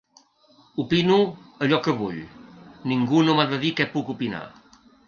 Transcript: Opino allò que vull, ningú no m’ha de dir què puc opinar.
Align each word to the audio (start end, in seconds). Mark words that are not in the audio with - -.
Opino 0.83 1.17
allò 1.65 1.81
que 1.89 1.95
vull, 2.01 2.25
ningú 2.95 3.25
no 3.29 3.39
m’ha 3.41 3.49
de 3.55 3.65
dir 3.67 3.77
què 3.81 3.93
puc 3.97 4.13
opinar. 4.17 4.47